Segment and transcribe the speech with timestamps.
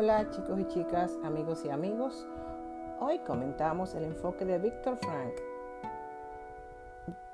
[0.00, 2.24] Hola chicos y chicas, amigos y amigos.
[3.00, 5.32] Hoy comentamos el enfoque de Víctor Frank,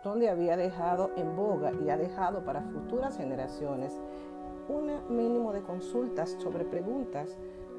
[0.02, 3.92] donde había dejado en boga y ha dejado para futuras generaciones
[4.70, 7.36] un mínimo de consultas sobre preguntas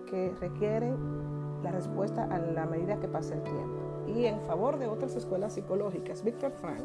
[0.07, 4.05] que requieren la respuesta a la medida que pasa el tiempo.
[4.05, 6.83] Y en favor de otras escuelas psicológicas, Víctor Frank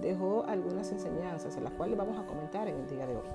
[0.00, 3.28] dejó algunas enseñanzas, en las cuales vamos a comentar en el día de hoy.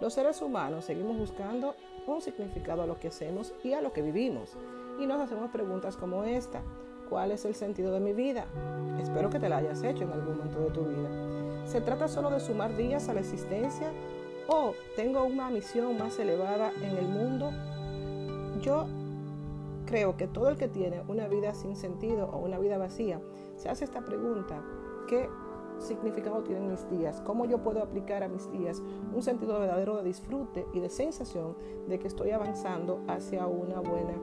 [0.00, 1.74] Los seres humanos seguimos buscando
[2.06, 4.56] un significado a lo que hacemos y a lo que vivimos.
[4.98, 6.62] Y nos hacemos preguntas como esta.
[7.10, 8.46] ¿Cuál es el sentido de mi vida?
[8.98, 11.66] Espero que te la hayas hecho en algún momento de tu vida.
[11.66, 13.92] ¿Se trata solo de sumar días a la existencia?
[14.48, 17.52] ¿O tengo una misión más elevada en el mundo?
[18.62, 18.86] Yo
[19.84, 23.20] creo que todo el que tiene una vida sin sentido o una vida vacía
[23.56, 24.62] se hace esta pregunta.
[25.08, 25.28] ¿Qué
[25.80, 28.82] significado tienen mis días, cómo yo puedo aplicar a mis días
[29.14, 31.56] un sentido verdadero de disfrute y de sensación
[31.88, 34.14] de que estoy avanzando hacia una buena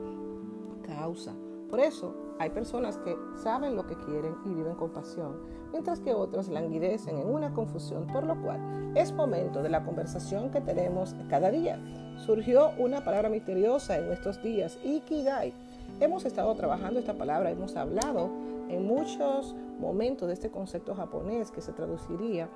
[0.82, 1.34] causa.
[1.68, 5.36] Por eso hay personas que saben lo que quieren y viven con pasión,
[5.72, 10.50] mientras que otras languidecen en una confusión, por lo cual es momento de la conversación
[10.50, 11.78] que tenemos cada día.
[12.24, 15.67] Surgió una palabra misteriosa en nuestros días, Ikigai.
[16.00, 18.30] Hemos estado trabajando esta palabra, hemos hablado
[18.68, 22.48] en muchos momentos de este concepto japonés que se traduciría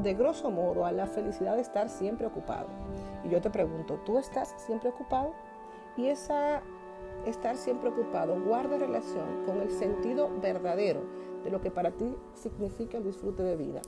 [0.00, 2.68] de grosso modo a la felicidad de estar siempre ocupado.
[3.24, 5.32] Y yo te pregunto, ¿tú estás siempre ocupado?
[5.96, 6.62] Y esa
[7.26, 11.00] estar siempre ocupado guarda relación con el sentido verdadero
[11.42, 13.82] de lo que para ti significa el disfrute de vida.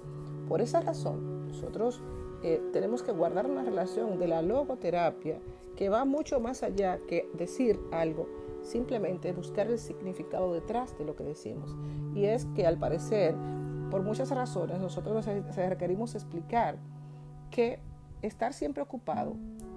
[0.49, 2.03] Por esa razón, nosotros
[2.43, 5.39] eh, tenemos que guardar una relación de la logoterapia
[5.77, 8.27] que va mucho más allá que decir algo,
[8.63, 11.75] simplemente buscar el significado detrás de lo que decimos.
[12.15, 13.35] Y es que al parecer,
[13.91, 16.79] por muchas razones, nosotros nos requerimos explicar
[17.51, 17.81] que
[18.23, 19.35] estar siempre ocupado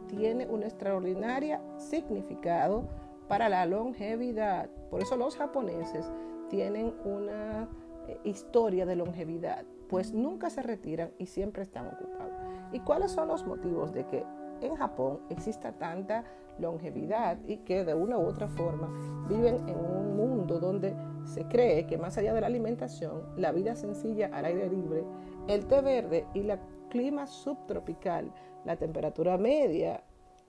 [0.08, 2.88] tiene un extraordinario significado
[3.28, 4.70] para la longevidad.
[4.90, 6.12] Por eso los japoneses
[6.50, 7.68] tienen una
[8.08, 12.34] eh, historia de longevidad, pues nunca se retiran y siempre están ocupados.
[12.72, 14.26] ¿Y cuáles son los motivos de que
[14.66, 16.24] en Japón exista tanta
[16.60, 18.90] longevidad y que de una u otra forma
[19.28, 23.76] viven en un mundo donde se cree que más allá de la alimentación, la vida
[23.76, 25.04] sencilla al aire libre,
[25.48, 26.60] el té verde y el
[26.90, 28.32] clima subtropical,
[28.66, 30.04] la temperatura media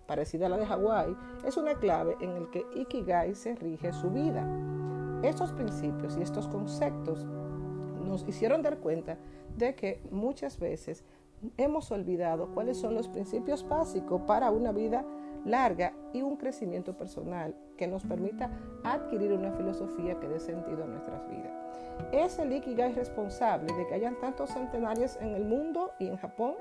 [0.06, 4.10] parecida a la de Hawái, es una clave en el que Ikigai se rige su
[4.10, 4.46] vida.
[5.22, 7.24] Estos principios y estos conceptos
[8.04, 9.16] nos hicieron dar cuenta
[9.56, 11.04] de que muchas veces
[11.56, 15.04] hemos olvidado cuáles son los principios básicos para una vida
[15.44, 18.50] larga y un crecimiento personal que nos permita
[18.82, 21.52] adquirir una filosofía que dé sentido a nuestras vidas.
[22.12, 26.54] ¿Es el Ikigai responsable de que hayan tantos centenarios en el mundo y en Japón?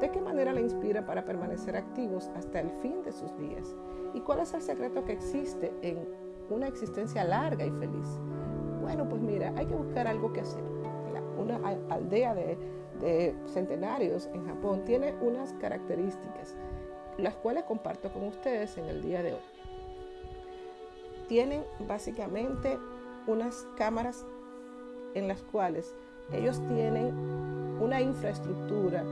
[0.00, 3.74] ¿De qué manera le inspira para permanecer activos hasta el fin de sus días?
[4.12, 6.06] ¿Y cuál es el secreto que existe en
[6.50, 8.18] una existencia larga y feliz?
[8.82, 10.62] Bueno, pues mira, hay que buscar algo que hacer.
[11.38, 11.56] Una
[11.90, 12.58] aldea de,
[13.00, 16.56] de centenarios en Japón tiene unas características
[17.18, 19.40] las cuales comparto con ustedes en el día de hoy.
[21.28, 22.78] Tienen básicamente
[23.26, 24.24] unas cámaras
[25.14, 25.94] en las cuales
[26.32, 27.14] ellos tienen
[27.80, 29.04] una infraestructura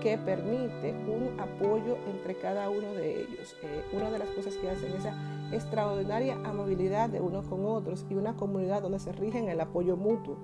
[0.00, 3.56] que permite un apoyo entre cada uno de ellos.
[3.62, 5.14] Eh, una de las cosas que hacen es esa
[5.52, 10.36] extraordinaria amabilidad de unos con otros y una comunidad donde se rigen el apoyo mutuo.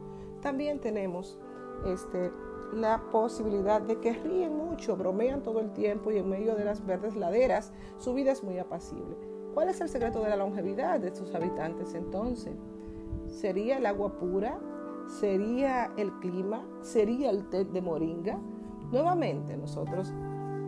[0.43, 1.39] También tenemos
[1.87, 2.31] este,
[2.73, 6.85] la posibilidad de que ríen mucho, bromean todo el tiempo y en medio de las
[6.85, 9.17] verdes laderas su vida es muy apacible.
[9.55, 12.55] ¿Cuál es el secreto de la longevidad de estos habitantes entonces?
[13.27, 14.59] ¿Sería el agua pura?
[15.09, 16.63] ¿Sería el clima?
[16.83, 18.39] ¿Sería el té de moringa?
[18.93, 20.13] Nuevamente nosotros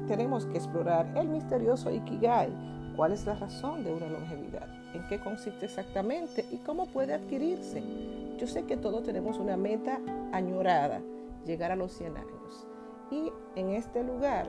[0.07, 2.95] tenemos que explorar el misterioso Ikigai.
[2.97, 4.69] ¿Cuál es la razón de una longevidad?
[4.95, 7.83] ¿En qué consiste exactamente y cómo puede adquirirse?
[8.39, 10.01] Yo sé que todos tenemos una meta
[10.33, 11.03] añorada
[11.49, 12.69] llegar a los 100 años.
[13.11, 14.49] Y en este lugar,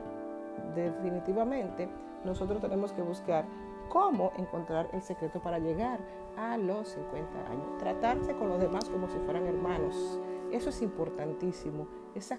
[0.76, 1.88] definitivamente,
[2.24, 3.46] nosotros tenemos que buscar
[3.88, 5.98] cómo encontrar el secreto para llegar
[6.36, 7.78] a los 50 años.
[7.78, 10.20] Tratarse con los demás como si fueran hermanos.
[10.52, 11.88] Eso es importantísimo.
[12.14, 12.38] Ese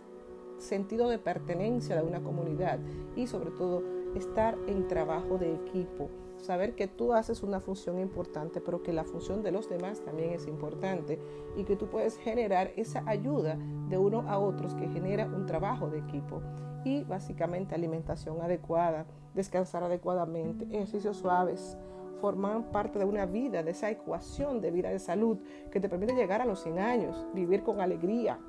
[0.60, 2.80] sentido de pertenencia de una comunidad
[3.16, 3.84] y sobre todo
[4.16, 6.10] estar en trabajo de equipo
[6.42, 10.32] saber que tú haces una función importante, pero que la función de los demás también
[10.32, 11.20] es importante
[11.56, 13.58] y que tú puedes generar esa ayuda
[13.90, 16.42] de uno a otros que genera un trabajo de equipo.
[16.84, 19.06] Y básicamente alimentación adecuada,
[19.36, 21.78] descansar adecuadamente, ejercicios suaves,
[22.20, 25.38] forman parte de una vida, de esa ecuación de vida de salud
[25.72, 28.40] que te permite llegar a los 100 años, vivir con alegría,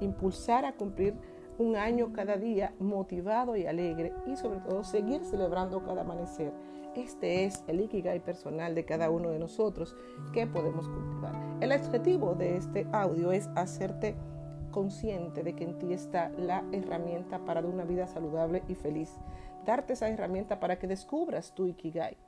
[0.00, 1.14] impulsar a cumplir
[1.58, 6.52] un año cada día motivado y alegre y sobre todo seguir celebrando cada amanecer
[6.94, 9.96] este es el Ikigai personal de cada uno de nosotros
[10.32, 11.32] que podemos cultivar.
[11.60, 14.14] El objetivo de este audio es hacerte
[14.70, 19.16] consciente de que en ti está la herramienta para una vida saludable y feliz.
[19.64, 22.18] Darte esa herramienta para que descubras tu Ikigai.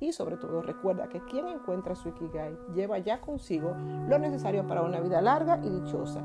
[0.00, 3.76] Y sobre todo recuerda que quien encuentra su Ikigai lleva ya consigo
[4.08, 6.24] lo necesario para una vida larga y dichosa.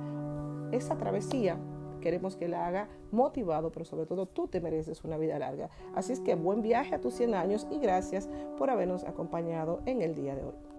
[0.72, 1.58] Esa travesía
[2.04, 5.70] queremos que la haga motivado, pero sobre todo tú te mereces una vida larga.
[5.96, 10.02] Así es que buen viaje a tus 100 años y gracias por habernos acompañado en
[10.02, 10.73] el día de hoy.